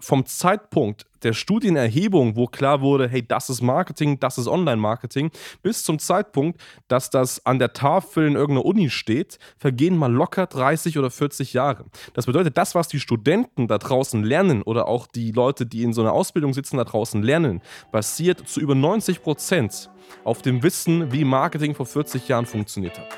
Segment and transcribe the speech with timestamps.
[0.00, 5.30] vom Zeitpunkt der Studienerhebung, wo klar wurde, hey, das ist Marketing, das ist Online-Marketing,
[5.62, 10.46] bis zum Zeitpunkt, dass das an der Tafel in irgendeiner Uni steht, vergehen mal locker
[10.46, 11.84] 30 oder 40 Jahre.
[12.14, 15.92] Das bedeutet, das, was die Studenten da draußen lernen oder auch die Leute, die in
[15.92, 17.60] so einer Ausbildung sitzen, da draußen lernen,
[17.92, 19.90] basiert zu über 90 Prozent
[20.24, 23.08] auf dem Wissen, wie Marketing vor 40 Jahren funktioniert hat.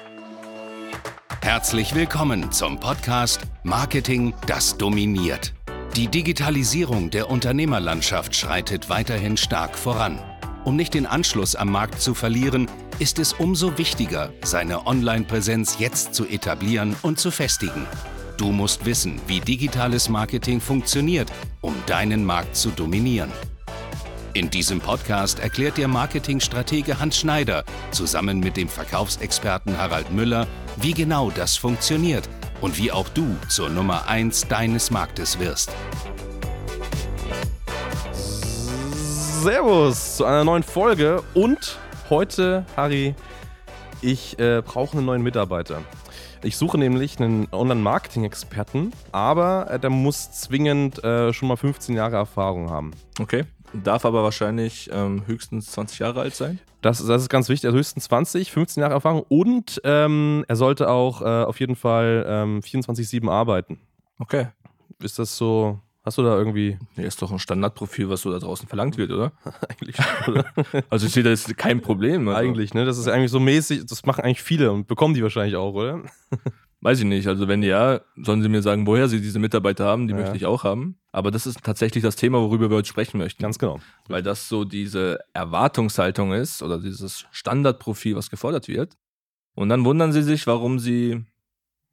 [1.41, 5.53] Herzlich willkommen zum Podcast Marketing, das dominiert.
[5.97, 10.19] Die Digitalisierung der Unternehmerlandschaft schreitet weiterhin stark voran.
[10.65, 12.67] Um nicht den Anschluss am Markt zu verlieren,
[12.99, 17.87] ist es umso wichtiger, seine Online-Präsenz jetzt zu etablieren und zu festigen.
[18.39, 23.31] Du musst wissen, wie digitales Marketing funktioniert, um deinen Markt zu dominieren.
[24.33, 30.47] In diesem Podcast erklärt der Marketingstratege Hans Schneider zusammen mit dem Verkaufsexperten Harald Müller,
[30.79, 32.27] wie genau das funktioniert–
[32.63, 35.71] und wie auch du zur Nummer 1 deines Marktes wirst.
[39.43, 43.15] Servus zu einer neuen Folge und heute, Harry,
[44.01, 45.83] ich äh, brauche einen neuen Mitarbeiter.
[46.45, 52.17] Ich suche nämlich einen Online-Marketing-Experten, aber äh, der muss zwingend äh, schon mal 15 Jahre
[52.17, 52.93] Erfahrung haben.
[53.21, 53.45] Okay.
[53.73, 56.61] Darf aber wahrscheinlich ähm, höchstens 20 Jahre alt sein.
[56.83, 57.67] Das, das ist ganz wichtig.
[57.67, 62.27] Also höchstens 20, 15 Jahre Erfahrung und ähm, er sollte auch äh, auf jeden Fall
[62.29, 63.81] ähm, 24-7 arbeiten.
[64.19, 64.49] Okay.
[65.01, 65.81] Ist das so?
[66.05, 66.79] Hast du da irgendwie.
[66.97, 69.33] Nee, ist doch ein Standardprofil, was so da draußen verlangt wird, oder?
[69.69, 70.47] eigentlich schon, oder?
[70.91, 72.27] also ich sehe, das ist kein Problem.
[72.29, 72.41] Also.
[72.41, 72.85] Eigentlich, ne?
[72.85, 76.03] Das ist eigentlich so mäßig, das machen eigentlich viele und bekommen die wahrscheinlich auch, oder?
[76.83, 77.29] Weiß ich nicht.
[77.29, 80.21] Also wenn ja, sollen sie mir sagen, woher sie diese Mitarbeiter haben, die ja.
[80.21, 80.99] möchte ich auch haben.
[81.13, 83.41] Aber das ist tatsächlich das Thema, worüber wir heute sprechen möchten.
[83.41, 83.79] Ganz genau.
[84.09, 88.99] Weil das so diese Erwartungshaltung ist oder dieses Standardprofil, was gefordert wird.
[89.55, 91.25] Und dann wundern sie sich, warum sie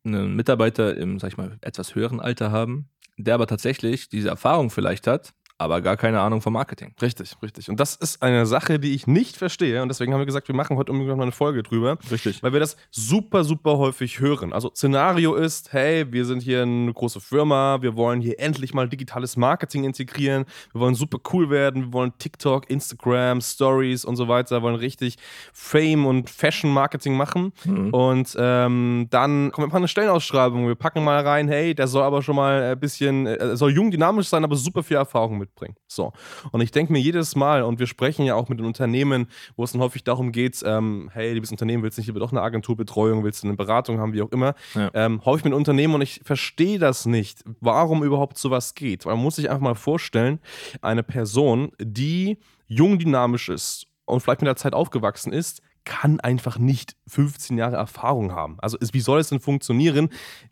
[0.03, 4.71] einen Mitarbeiter im, sag ich mal, etwas höheren Alter haben, der aber tatsächlich diese Erfahrung
[4.71, 6.93] vielleicht hat, aber gar keine Ahnung vom Marketing.
[7.01, 7.69] Richtig, richtig.
[7.69, 9.81] Und das ist eine Sache, die ich nicht verstehe.
[9.81, 11.97] Und deswegen haben wir gesagt, wir machen heute unbedingt noch eine Folge drüber.
[12.09, 12.41] Richtig.
[12.41, 14.53] Weil wir das super, super häufig hören.
[14.53, 18.87] Also Szenario ist, hey, wir sind hier eine große Firma, wir wollen hier endlich mal
[18.87, 24.29] digitales Marketing integrieren, wir wollen super cool werden, wir wollen TikTok, Instagram, Stories und so
[24.29, 25.17] weiter, wollen richtig
[25.51, 27.51] Fame und Fashion Marketing machen.
[27.65, 27.89] Mhm.
[27.89, 30.69] Und ähm, dann kommt einfach eine Stellenausschreibung.
[30.69, 33.91] Wir packen mal rein, hey, der soll aber schon mal ein bisschen, er soll jung,
[33.91, 35.75] dynamisch sein, aber super viel Erfahrung mit mitbringen.
[35.87, 36.13] So.
[36.51, 39.63] Und ich denke mir jedes Mal, und wir sprechen ja auch mit den Unternehmen, wo
[39.63, 42.41] es dann häufig darum geht, ähm, hey, liebes Unternehmen, willst du nicht lieber doch eine
[42.41, 44.89] Agenturbetreuung, willst du eine Beratung haben, wie auch immer, ja.
[44.93, 49.05] ähm, häufig mit Unternehmen und ich verstehe das nicht, warum überhaupt sowas geht.
[49.05, 50.39] Weil man muss sich einfach mal vorstellen,
[50.81, 56.59] eine Person, die jung dynamisch ist und vielleicht mit der Zeit aufgewachsen ist, kann einfach
[56.59, 58.57] nicht 15 Jahre Erfahrung haben.
[58.59, 60.09] Also wie soll es denn funktionieren?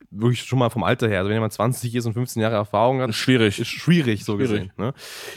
[0.10, 1.20] Wirklich schon mal vom Alter her.
[1.20, 3.60] Also wenn jemand 20 ist und 15 Jahre Erfahrung hat, schwierig.
[3.60, 4.52] Ist schwierig, so schwierig.
[4.52, 4.72] gesehen.
[4.78, 4.94] Ne?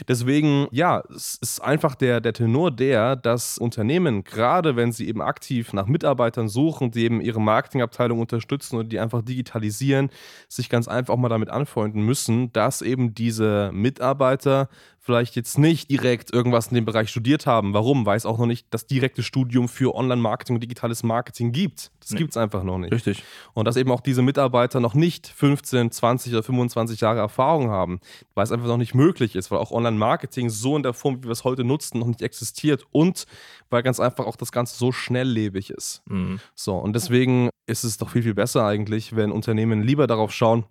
[0.07, 5.21] Deswegen, ja, es ist einfach der, der Tenor der, dass Unternehmen, gerade wenn sie eben
[5.21, 10.09] aktiv nach Mitarbeitern suchen, die eben ihre Marketingabteilung unterstützen und die einfach digitalisieren,
[10.47, 14.69] sich ganz einfach auch mal damit anfreunden müssen, dass eben diese Mitarbeiter
[15.01, 17.73] vielleicht jetzt nicht direkt irgendwas in dem Bereich studiert haben.
[17.73, 18.05] Warum?
[18.05, 21.91] Weil es auch noch nicht das direkte Studium für Online-Marketing und digitales Marketing gibt.
[21.99, 22.19] Das nee.
[22.19, 22.93] gibt es einfach noch nicht.
[22.93, 23.23] Richtig.
[23.53, 27.99] Und dass eben auch diese Mitarbeiter noch nicht 15, 20 oder 25 Jahre Erfahrung haben,
[28.35, 31.27] weil es einfach noch nicht möglich ist, weil auch Online-Marketing so in der Form, wie
[31.27, 33.25] wir es heute nutzen, noch nicht existiert und
[33.69, 36.01] weil ganz einfach auch das Ganze so schnelllebig ist.
[36.05, 36.39] Mhm.
[36.55, 40.65] So, und deswegen ist es doch viel, viel besser eigentlich, wenn Unternehmen lieber darauf schauen,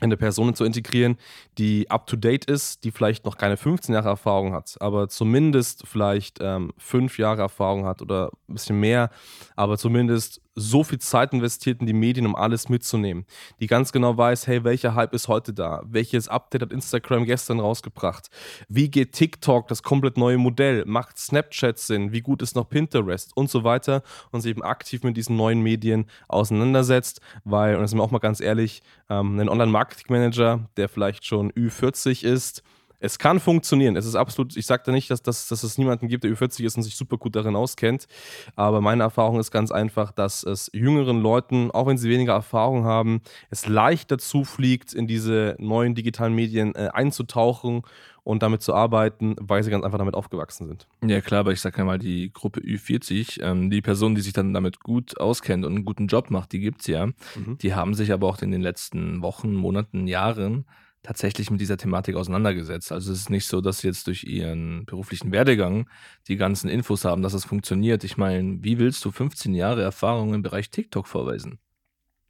[0.00, 1.16] eine Person zu integrieren,
[1.56, 6.72] die up-to-date ist, die vielleicht noch keine 15 Jahre Erfahrung hat, aber zumindest vielleicht ähm,
[6.76, 9.10] fünf Jahre Erfahrung hat oder ein bisschen mehr,
[9.54, 13.26] aber zumindest so viel Zeit investiert in die Medien, um alles mitzunehmen.
[13.60, 15.82] Die ganz genau weiß, hey, welcher Hype ist heute da?
[15.86, 18.30] Welches Update hat Instagram gestern rausgebracht?
[18.68, 20.84] Wie geht TikTok, das komplett neue Modell?
[20.86, 22.12] Macht Snapchat Sinn?
[22.12, 23.36] Wie gut ist noch Pinterest?
[23.36, 24.02] Und so weiter.
[24.32, 28.10] Und sich eben aktiv mit diesen neuen Medien auseinandersetzt, weil, und das sind wir auch
[28.10, 32.62] mal ganz ehrlich, ähm, ein Online-Marketing-Manager, der vielleicht schon Ü40 ist,
[33.00, 33.96] es kann funktionieren.
[33.96, 36.38] Es ist absolut, ich sage da nicht, dass, dass, dass es niemanden gibt, der über
[36.38, 38.06] 40 ist und sich super gut darin auskennt.
[38.54, 42.84] Aber meine Erfahrung ist ganz einfach, dass es jüngeren Leuten, auch wenn sie weniger Erfahrung
[42.84, 43.20] haben,
[43.50, 47.82] es leichter zufliegt, in diese neuen digitalen Medien äh, einzutauchen
[48.26, 50.88] und damit zu arbeiten, weil sie ganz einfach damit aufgewachsen sind.
[51.06, 54.32] Ja, klar, aber ich sage ja mal, die Gruppe Ü40, ähm, die Person, die sich
[54.32, 57.06] dann damit gut auskennt und einen guten Job macht, die gibt es ja.
[57.06, 57.58] Mhm.
[57.62, 60.64] Die haben sich aber auch in den letzten Wochen, Monaten, Jahren
[61.06, 62.90] tatsächlich mit dieser Thematik auseinandergesetzt.
[62.90, 65.88] Also es ist nicht so, dass sie jetzt durch ihren beruflichen Werdegang
[66.26, 68.02] die ganzen Infos haben, dass es funktioniert.
[68.02, 71.58] Ich meine, wie willst du 15 Jahre Erfahrung im Bereich TikTok vorweisen?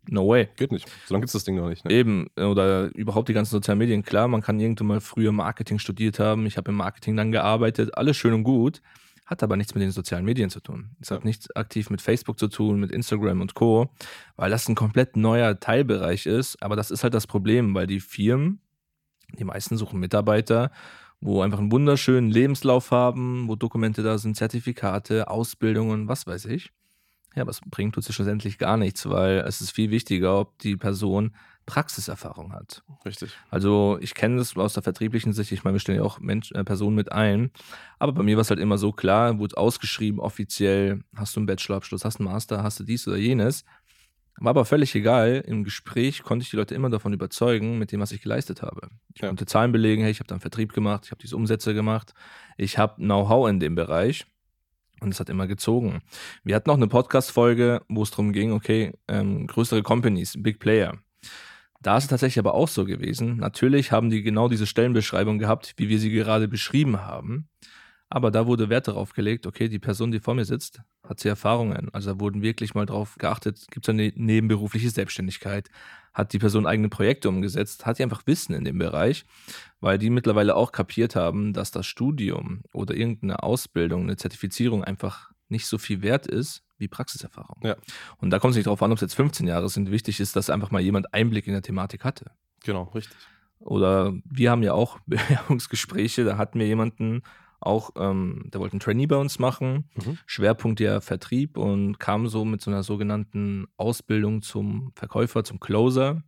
[0.08, 0.48] No way.
[0.56, 0.88] Geht nicht.
[1.06, 1.84] So lange gibt es das Ding noch nicht.
[1.84, 1.92] Ne?
[1.92, 2.28] Eben.
[2.36, 4.02] Oder überhaupt die ganzen sozialen Medien.
[4.02, 6.46] Klar, man kann irgendwann mal früher Marketing studiert haben.
[6.46, 7.96] Ich habe im Marketing dann gearbeitet.
[7.96, 8.82] Alles schön und gut.
[9.24, 10.90] Hat aber nichts mit den sozialen Medien zu tun.
[11.00, 11.16] Es ja.
[11.16, 13.90] hat nichts aktiv mit Facebook zu tun, mit Instagram und Co.,
[14.36, 16.62] weil das ein komplett neuer Teilbereich ist.
[16.62, 18.60] Aber das ist halt das Problem, weil die Firmen,
[19.38, 20.70] die meisten suchen Mitarbeiter,
[21.20, 26.72] wo einfach einen wunderschönen Lebenslauf haben, wo Dokumente da sind, Zertifikate, Ausbildungen, was weiß ich.
[27.34, 30.58] Ja, aber es bringt tut sich schlussendlich gar nichts, weil es ist viel wichtiger, ob
[30.58, 31.32] die Person
[31.66, 32.82] Praxiserfahrung hat.
[33.04, 33.32] Richtig.
[33.50, 36.52] Also ich kenne das aus der vertrieblichen Sicht, ich meine, wir stellen ja auch Mensch,
[36.52, 37.50] äh, Personen mit ein,
[37.98, 41.46] aber bei mir war es halt immer so klar, wurde ausgeschrieben, offiziell, hast du einen
[41.46, 43.64] Bachelorabschluss, hast du einen Master, hast du dies oder jenes.
[44.38, 45.42] War aber völlig egal.
[45.46, 48.88] Im Gespräch konnte ich die Leute immer davon überzeugen, mit dem, was ich geleistet habe.
[49.14, 49.28] Ich ja.
[49.28, 52.12] konnte Zahlen belegen, hey, ich habe dann Vertrieb gemacht, ich habe diese Umsätze gemacht,
[52.56, 54.26] ich habe Know-how in dem Bereich.
[55.00, 56.00] Und es hat immer gezogen.
[56.42, 60.94] Wir hatten noch eine Podcast-Folge, wo es darum ging, okay, ähm, größere Companies, Big Player.
[61.82, 63.36] Da ist es tatsächlich aber auch so gewesen.
[63.36, 67.48] Natürlich haben die genau diese Stellenbeschreibung gehabt, wie wir sie gerade beschrieben haben.
[68.08, 71.28] Aber da wurde Wert darauf gelegt, okay, die Person, die vor mir sitzt, hat sie
[71.28, 71.88] Erfahrungen.
[71.92, 75.70] Also da wurden wirklich mal darauf geachtet, gibt es eine nebenberufliche Selbstständigkeit,
[76.14, 79.24] hat die Person eigene Projekte umgesetzt, hat die einfach Wissen in dem Bereich,
[79.80, 85.30] weil die mittlerweile auch kapiert haben, dass das Studium oder irgendeine Ausbildung, eine Zertifizierung einfach
[85.48, 87.60] nicht so viel wert ist wie Praxiserfahrung.
[87.62, 87.76] Ja.
[88.18, 89.90] Und da kommt es nicht darauf an, ob es jetzt 15 Jahre sind.
[89.90, 92.32] Wichtig ist, dass einfach mal jemand Einblick in der Thematik hatte.
[92.64, 93.16] Genau, richtig.
[93.58, 97.22] Oder wir haben ja auch Bewerbungsgespräche, da hatten wir jemanden,
[97.66, 100.18] auch, ähm, der wollte einen Trainee bei uns machen, mhm.
[100.26, 106.22] Schwerpunkt ja Vertrieb und kam so mit so einer sogenannten Ausbildung zum Verkäufer, zum Closer.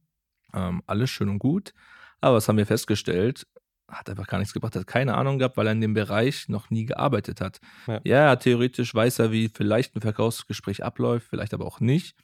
[0.53, 1.73] Ähm, alles schön und gut.
[2.21, 3.47] Aber was haben wir festgestellt?
[3.89, 6.69] Hat einfach gar nichts gebracht, hat keine Ahnung gehabt, weil er in dem Bereich noch
[6.69, 7.59] nie gearbeitet hat.
[7.87, 12.15] Ja, ja theoretisch weiß er, wie vielleicht ein Verkaufsgespräch abläuft, vielleicht aber auch nicht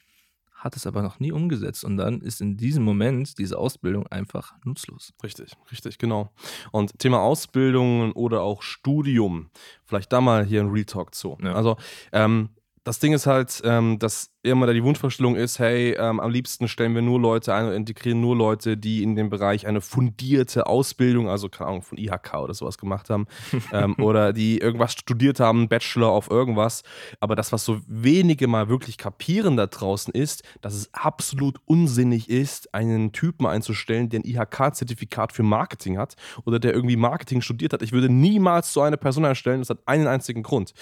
[0.65, 1.85] hat es aber noch nie umgesetzt.
[1.85, 5.13] Und dann ist in diesem Moment diese Ausbildung einfach nutzlos.
[5.23, 6.33] Richtig, richtig, genau.
[6.73, 9.51] Und Thema Ausbildung oder auch Studium,
[9.85, 11.37] vielleicht da mal hier ein Real Talk zu.
[11.43, 11.53] Ja.
[11.53, 11.77] Also,
[12.13, 12.49] ähm,
[12.83, 16.69] das Ding ist halt, ähm, dass immer da die Wunschvorstellung ist, hey, ähm, am liebsten
[16.69, 20.67] stellen wir nur Leute ein und integrieren nur Leute, die in dem Bereich eine fundierte
[20.67, 23.27] Ausbildung, also keine Ahnung, von IHK oder sowas gemacht haben
[23.73, 26.83] ähm, oder die irgendwas studiert haben, Bachelor auf irgendwas.
[27.21, 32.29] Aber das, was so wenige mal wirklich kapieren da draußen ist, dass es absolut unsinnig
[32.29, 37.73] ist, einen Typen einzustellen, der ein IHK-Zertifikat für Marketing hat oder der irgendwie Marketing studiert
[37.73, 37.81] hat.
[37.81, 40.75] Ich würde niemals so eine Person einstellen, das hat einen einzigen Grund.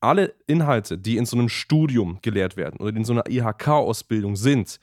[0.00, 4.36] Alle Inhalte, die in so einem Studium gelehrt werden oder die in so einer IHK-Ausbildung
[4.36, 4.78] sind,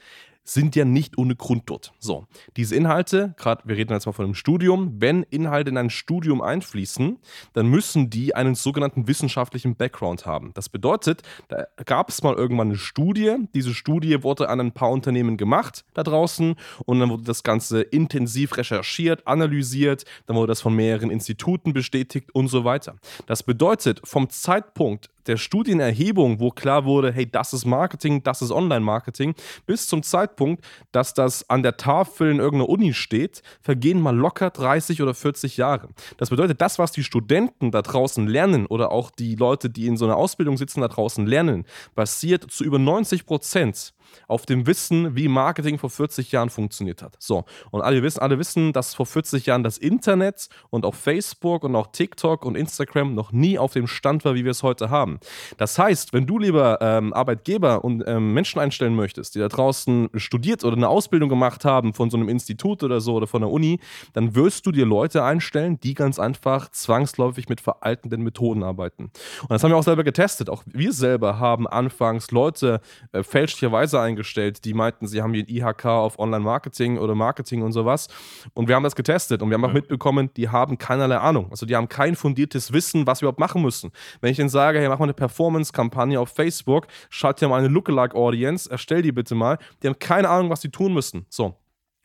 [0.53, 1.93] sind ja nicht ohne Grund dort.
[1.99, 2.25] So,
[2.57, 6.41] diese Inhalte, gerade wir reden jetzt mal von einem Studium, wenn Inhalte in ein Studium
[6.41, 7.19] einfließen,
[7.53, 10.51] dann müssen die einen sogenannten wissenschaftlichen Background haben.
[10.55, 14.89] Das bedeutet, da gab es mal irgendwann eine Studie, diese Studie wurde an ein paar
[14.89, 16.55] Unternehmen gemacht da draußen
[16.85, 22.33] und dann wurde das Ganze intensiv recherchiert, analysiert, dann wurde das von mehreren Instituten bestätigt
[22.33, 22.95] und so weiter.
[23.27, 28.51] Das bedeutet, vom Zeitpunkt der Studienerhebung, wo klar wurde, hey, das ist Marketing, das ist
[28.51, 29.35] Online-Marketing,
[29.65, 34.49] bis zum Zeitpunkt, dass das an der Tafel in irgendeiner Uni steht, vergehen mal locker
[34.49, 35.89] 30 oder 40 Jahre.
[36.17, 39.97] Das bedeutet, das, was die Studenten da draußen lernen oder auch die Leute, die in
[39.97, 43.93] so einer Ausbildung sitzen, da draußen lernen, basiert zu über 90 Prozent
[44.27, 47.15] auf dem Wissen, wie Marketing vor 40 Jahren funktioniert hat.
[47.19, 51.63] So, und alle wissen, alle wissen, dass vor 40 Jahren das Internet und auch Facebook
[51.63, 54.89] und auch TikTok und Instagram noch nie auf dem Stand war, wie wir es heute
[54.89, 55.19] haben.
[55.57, 60.09] Das heißt, wenn du lieber ähm, Arbeitgeber und ähm, Menschen einstellen möchtest, die da draußen
[60.15, 63.49] studiert oder eine Ausbildung gemacht haben von so einem Institut oder so oder von der
[63.49, 63.79] Uni,
[64.13, 69.11] dann wirst du dir Leute einstellen, die ganz einfach zwangsläufig mit veraltenden Methoden arbeiten.
[69.41, 70.49] Und das haben wir auch selber getestet.
[70.49, 75.49] Auch wir selber haben anfangs Leute äh, fälschlicherweise eingestellt, die meinten, sie haben hier ein
[75.49, 78.07] IHK auf Online-Marketing oder Marketing und sowas.
[78.53, 79.75] Und wir haben das getestet und wir haben auch ja.
[79.75, 81.47] mitbekommen, die haben keinerlei Ahnung.
[81.51, 83.91] Also die haben kein fundiertes Wissen, was wir überhaupt machen müssen.
[84.21, 87.67] Wenn ich ihnen sage, hey, mach mal eine Performance-Kampagne auf Facebook, schalt dir mal eine
[87.67, 91.25] Lookalike-Audience, erstell die bitte mal, die haben keine Ahnung, was sie tun müssen.
[91.29, 91.55] So.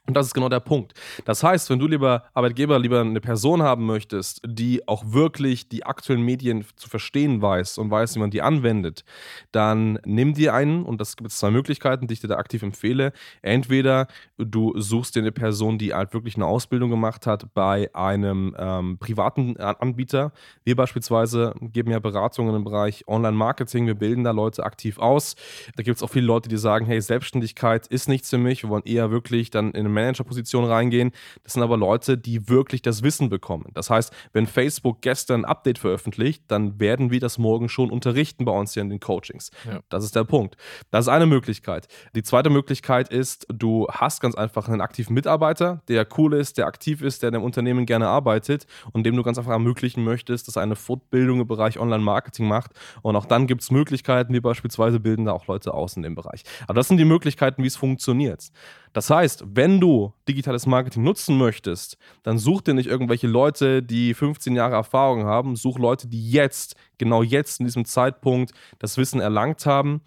[0.06, 0.92] Und das ist genau der Punkt.
[1.24, 5.86] Das heißt, wenn du lieber Arbeitgeber lieber eine Person haben möchtest, die auch wirklich die
[5.86, 9.04] aktuellen Medien zu verstehen weiß und weiß, wie man die anwendet,
[9.50, 12.62] dann nimm dir einen, und das gibt es zwei Möglichkeiten, die ich dir da aktiv
[12.62, 13.14] empfehle.
[13.40, 14.06] Entweder
[14.36, 18.98] du suchst dir eine Person, die halt wirklich eine Ausbildung gemacht hat bei einem ähm,
[18.98, 20.32] privaten Anbieter.
[20.64, 25.34] Wir beispielsweise geben ja Beratungen im Bereich Online-Marketing, wir bilden da Leute aktiv aus.
[25.76, 28.68] Da gibt es auch viele Leute, die sagen, hey, Selbstständigkeit ist nichts für mich, wir
[28.68, 31.12] wollen eher wirklich dann in einem Managerposition reingehen.
[31.42, 33.70] Das sind aber Leute, die wirklich das Wissen bekommen.
[33.74, 38.44] Das heißt, wenn Facebook gestern ein Update veröffentlicht, dann werden wir das morgen schon unterrichten
[38.44, 39.50] bei uns hier in den Coachings.
[39.64, 39.80] Ja.
[39.88, 40.56] Das ist der Punkt.
[40.90, 41.88] Das ist eine Möglichkeit.
[42.14, 46.66] Die zweite Möglichkeit ist, du hast ganz einfach einen aktiven Mitarbeiter, der cool ist, der
[46.66, 50.48] aktiv ist, der in dem Unternehmen gerne arbeitet und dem du ganz einfach ermöglichen möchtest,
[50.48, 52.72] dass er eine Fortbildung im Bereich Online-Marketing macht.
[53.02, 56.14] Und auch dann gibt es Möglichkeiten, wie beispielsweise bilden da auch Leute aus in dem
[56.14, 56.42] Bereich.
[56.64, 58.50] Aber das sind die Möglichkeiten, wie es funktioniert.
[58.94, 64.14] Das heißt, wenn du digitales Marketing nutzen möchtest, dann such dir nicht irgendwelche Leute, die
[64.14, 69.20] 15 Jahre Erfahrung haben, such Leute, die jetzt, genau jetzt in diesem Zeitpunkt das Wissen
[69.20, 70.00] erlangt haben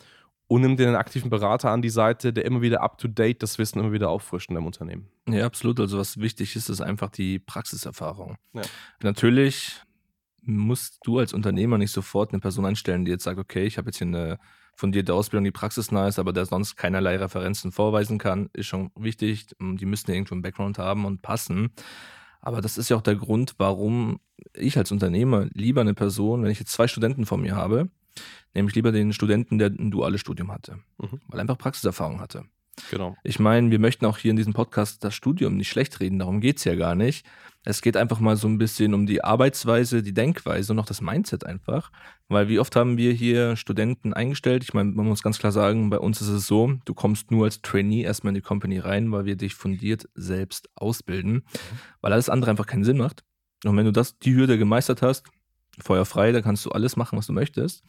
[0.48, 3.79] und nimm dir einen aktiven Berater an die Seite, der immer wieder up-to-date das Wissen
[3.79, 5.10] immer wieder auffrischt in deinem Unternehmen.
[5.27, 5.82] Ja, absolut.
[5.82, 8.38] Also was wichtig ist, ist einfach die Praxiserfahrung.
[8.53, 8.62] Ja.
[9.03, 9.82] Natürlich
[10.48, 13.89] musst du als Unternehmer nicht sofort eine Person einstellen, die jetzt sagt, okay, ich habe
[13.89, 14.39] jetzt hier eine
[14.75, 19.48] fundierte Ausbildung, die praxisnah ist, aber der sonst keinerlei Referenzen vorweisen kann, ist schon wichtig.
[19.60, 21.72] Die müssen ja irgendwo einen Background haben und passen.
[22.42, 24.20] Aber das ist ja auch der Grund, warum
[24.54, 27.89] ich als Unternehmer lieber eine Person, wenn ich jetzt zwei Studenten vor mir habe,
[28.54, 31.20] nämlich lieber den Studenten, der ein duales Studium hatte, mhm.
[31.27, 32.46] weil er einfach Praxiserfahrung hatte.
[32.92, 33.16] Genau.
[33.24, 36.42] Ich meine, wir möchten auch hier in diesem Podcast das Studium nicht schlecht reden, darum
[36.42, 37.26] geht es ja gar nicht.
[37.66, 41.02] Es geht einfach mal so ein bisschen um die Arbeitsweise, die Denkweise und auch das
[41.02, 41.92] Mindset einfach.
[42.30, 44.64] Weil wie oft haben wir hier Studenten eingestellt?
[44.64, 47.44] Ich meine, man muss ganz klar sagen, bei uns ist es so, du kommst nur
[47.44, 51.44] als Trainee erstmal in die Company rein, weil wir dich fundiert selbst ausbilden, mhm.
[52.00, 53.26] weil alles andere einfach keinen Sinn macht.
[53.66, 55.26] Und wenn du das, die Hürde gemeistert hast,
[55.80, 57.84] Feuer frei, dann kannst du alles machen, was du möchtest.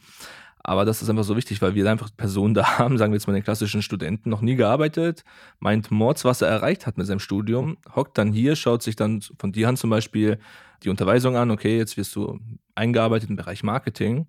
[0.61, 3.27] Aber das ist einfach so wichtig, weil wir einfach Personen da haben, sagen wir jetzt
[3.27, 5.23] mal den klassischen Studenten, noch nie gearbeitet,
[5.59, 9.21] meint Mords, was er erreicht hat mit seinem Studium, hockt dann hier, schaut sich dann
[9.21, 10.39] von dir an zum Beispiel
[10.83, 12.39] die Unterweisung an, okay, jetzt wirst du
[12.75, 14.27] eingearbeitet im Bereich Marketing.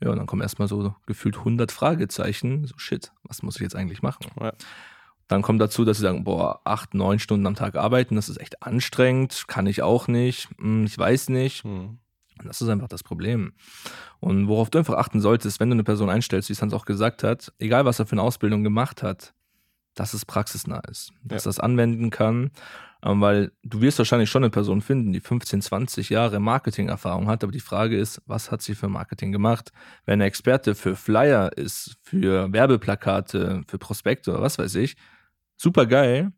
[0.00, 2.66] Ja, und dann kommen erstmal so gefühlt 100 Fragezeichen.
[2.66, 4.26] So, shit, was muss ich jetzt eigentlich machen?
[4.40, 4.52] Ja.
[5.28, 8.38] Dann kommt dazu, dass sie sagen, boah, acht, neun Stunden am Tag arbeiten, das ist
[8.38, 11.64] echt anstrengend, kann ich auch nicht, hm, ich weiß nicht.
[11.64, 11.98] Hm.
[12.38, 13.52] Und das ist einfach das Problem.
[14.20, 16.84] Und worauf du einfach achten solltest, wenn du eine Person einstellst, wie es Hans auch
[16.84, 19.34] gesagt hat, egal was er für eine Ausbildung gemacht hat,
[19.94, 21.48] dass es praxisnah ist, dass ja.
[21.48, 22.50] er es anwenden kann,
[23.04, 27.44] ähm, weil du wirst wahrscheinlich schon eine Person finden, die 15, 20 Jahre Marketingerfahrung hat,
[27.44, 29.70] aber die Frage ist, was hat sie für Marketing gemacht?
[30.04, 34.96] Wenn er Experte für Flyer ist, für Werbeplakate, für Prospekte oder was weiß ich,
[35.56, 36.32] super geil,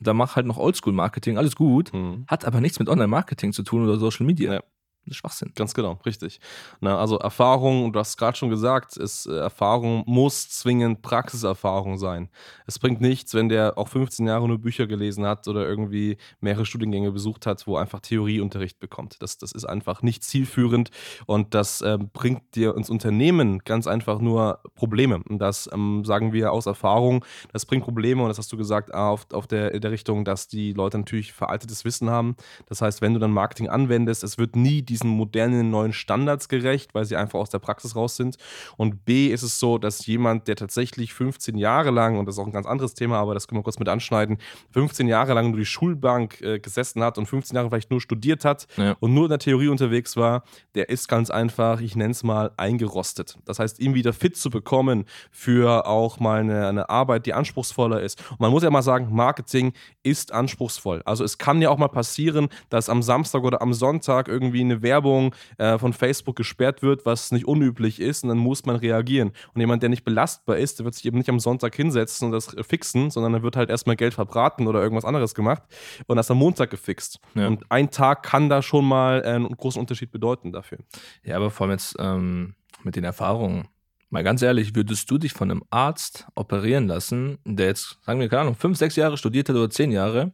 [0.00, 2.24] da mach halt noch Oldschool-Marketing, alles gut, mhm.
[2.28, 4.54] hat aber nichts mit Online-Marketing zu tun oder Social Media.
[4.54, 4.62] Ja.
[5.10, 5.52] Schwachsinn.
[5.54, 6.40] Ganz genau, richtig.
[6.80, 12.28] Na, also Erfahrung, du hast gerade schon gesagt, ist, äh, Erfahrung muss zwingend Praxiserfahrung sein.
[12.66, 16.64] Es bringt nichts, wenn der auch 15 Jahre nur Bücher gelesen hat oder irgendwie mehrere
[16.64, 19.16] Studiengänge besucht hat, wo einfach Theorieunterricht bekommt.
[19.20, 20.90] Das, das ist einfach nicht zielführend
[21.26, 25.20] und das äh, bringt dir ins Unternehmen ganz einfach nur Probleme.
[25.28, 28.94] Und das ähm, sagen wir aus Erfahrung, das bringt Probleme und das hast du gesagt
[28.94, 32.36] auf, auf der, in der Richtung, dass die Leute natürlich veraltetes Wissen haben.
[32.66, 36.94] Das heißt, wenn du dann Marketing anwendest, es wird nie diesen modernen neuen Standards gerecht,
[36.94, 38.36] weil sie einfach aus der Praxis raus sind.
[38.76, 42.38] Und B ist es so, dass jemand, der tatsächlich 15 Jahre lang, und das ist
[42.40, 44.38] auch ein ganz anderes Thema, aber das können wir kurz mit anschneiden,
[44.72, 48.44] 15 Jahre lang nur die Schulbank äh, gesessen hat und 15 Jahre vielleicht nur studiert
[48.44, 48.96] hat ja.
[49.00, 50.42] und nur in der Theorie unterwegs war,
[50.74, 53.38] der ist ganz einfach, ich nenne es mal, eingerostet.
[53.44, 58.00] Das heißt, ihn wieder fit zu bekommen für auch mal eine, eine Arbeit, die anspruchsvoller
[58.00, 58.20] ist.
[58.30, 61.02] Und man muss ja mal sagen, Marketing ist anspruchsvoll.
[61.04, 64.79] Also es kann ja auch mal passieren, dass am Samstag oder am Sonntag irgendwie eine
[64.82, 69.32] Werbung äh, von Facebook gesperrt wird, was nicht unüblich ist, und dann muss man reagieren.
[69.54, 72.32] Und jemand, der nicht belastbar ist, der wird sich eben nicht am Sonntag hinsetzen und
[72.32, 75.62] das fixen, sondern dann wird halt erstmal Geld verbraten oder irgendwas anderes gemacht
[76.06, 77.20] und das am Montag gefixt.
[77.34, 77.46] Ja.
[77.46, 80.78] Und ein Tag kann da schon mal einen großen Unterschied bedeuten dafür.
[81.22, 83.68] Ja, aber vor allem jetzt ähm, mit den Erfahrungen.
[84.12, 88.28] Mal ganz ehrlich, würdest du dich von einem Arzt operieren lassen, der jetzt, sagen wir,
[88.28, 90.32] keine Ahnung, fünf, sechs Jahre studiert hat oder zehn Jahre,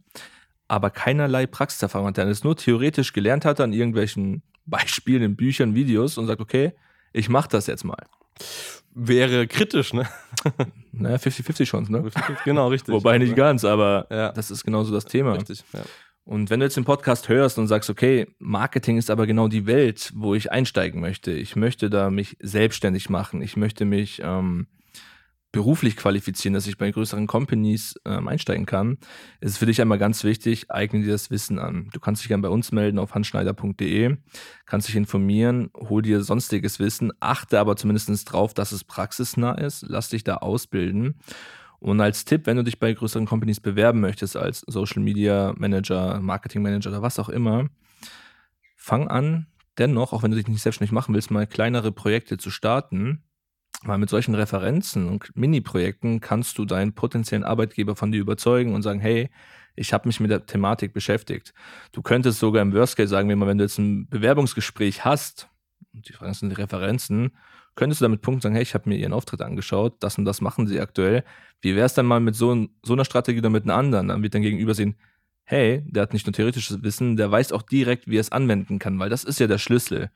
[0.68, 5.74] aber keinerlei Praxiserfahrung hat, der es nur theoretisch gelernt hat an irgendwelchen Beispielen in Büchern,
[5.74, 6.72] Videos und sagt, okay,
[7.12, 8.04] ich mache das jetzt mal.
[8.94, 10.08] Wäre kritisch, ne?
[10.92, 12.10] Naja, 50-50 Chance, ne?
[12.44, 12.94] Genau, richtig.
[12.94, 14.32] Wobei nicht ganz, aber ja.
[14.32, 15.34] das ist genauso das Thema.
[15.34, 15.82] Richtig, ja.
[16.24, 19.66] Und wenn du jetzt den Podcast hörst und sagst, okay, Marketing ist aber genau die
[19.66, 21.30] Welt, wo ich einsteigen möchte.
[21.30, 23.42] Ich möchte da mich selbstständig machen.
[23.42, 24.66] Ich möchte mich ähm,
[25.52, 28.98] beruflich qualifizieren, dass ich bei größeren Companies ähm, einsteigen kann,
[29.40, 31.88] ist es für dich einmal ganz wichtig, eigne dir das Wissen an.
[31.92, 34.16] Du kannst dich gerne bei uns melden auf handschneider.de,
[34.66, 39.86] kannst dich informieren, hol dir sonstiges Wissen, achte aber zumindest drauf, dass es praxisnah ist,
[39.88, 41.14] lass dich da ausbilden.
[41.78, 46.20] Und als Tipp, wenn du dich bei größeren Companies bewerben möchtest, als Social Media Manager,
[46.20, 47.68] Marketing Manager oder was auch immer,
[48.76, 49.46] fang an,
[49.78, 53.22] dennoch, auch wenn du dich nicht selbstständig machen willst, mal kleinere Projekte zu starten
[53.86, 58.82] weil mit solchen Referenzen und Mini-Projekten kannst du deinen potenziellen Arbeitgeber von dir überzeugen und
[58.82, 59.30] sagen, hey,
[59.76, 61.52] ich habe mich mit der Thematik beschäftigt.
[61.92, 65.48] Du könntest sogar im Worst Case sagen wir mal, wenn du jetzt ein Bewerbungsgespräch hast,
[65.92, 67.32] und die Fragen sind die Referenzen,
[67.74, 70.40] könntest du damit Punkt sagen, hey, ich habe mir ihren Auftritt angeschaut, das und das
[70.40, 71.24] machen sie aktuell.
[71.60, 74.08] Wie wäre es dann mal mit so, so einer Strategie oder mit einer anderen?
[74.08, 74.96] Dann wird dein Gegenüber sehen,
[75.44, 78.78] hey, der hat nicht nur theoretisches Wissen, der weiß auch direkt, wie er es anwenden
[78.78, 80.10] kann, weil das ist ja der Schlüssel.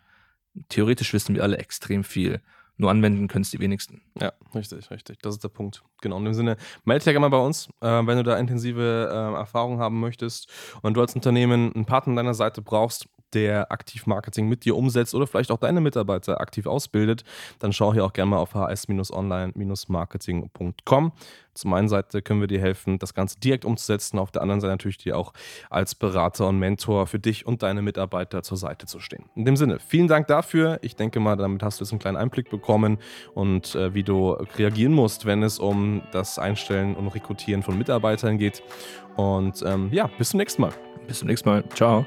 [0.68, 2.40] Theoretisch wissen wir alle extrem viel.
[2.80, 4.00] Nur anwenden können es die wenigsten.
[4.18, 5.18] Ja, richtig, richtig.
[5.20, 5.82] Das ist der Punkt.
[6.00, 6.16] Genau.
[6.16, 9.10] In dem Sinne, melde dich ja gerne mal bei uns, äh, wenn du da intensive
[9.12, 10.49] äh, Erfahrungen haben möchtest
[10.80, 14.76] und du als Unternehmen einen Partner an deiner Seite brauchst, der aktiv Marketing mit dir
[14.76, 17.25] umsetzt oder vielleicht auch deine Mitarbeiter aktiv ausbildet,
[17.58, 21.12] dann schau hier auch gerne mal auf hs-online-marketing.com.
[21.54, 24.72] Zum einen Seite können wir dir helfen, das Ganze direkt umzusetzen, auf der anderen Seite
[24.72, 25.32] natürlich dir auch
[25.68, 29.25] als Berater und Mentor für dich und deine Mitarbeiter zur Seite zu stehen.
[29.34, 30.78] In dem Sinne, vielen Dank dafür.
[30.82, 32.99] Ich denke mal, damit hast du jetzt einen kleinen Einblick bekommen
[33.34, 38.38] und äh, wie du reagieren musst, wenn es um das Einstellen und Rekrutieren von Mitarbeitern
[38.38, 38.62] geht.
[39.16, 40.72] Und ähm, ja, bis zum nächsten Mal.
[41.06, 41.64] Bis zum nächsten Mal.
[41.75, 42.06] Ciao.